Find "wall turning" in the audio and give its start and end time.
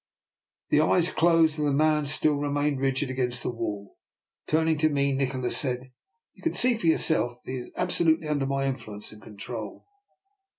3.51-4.75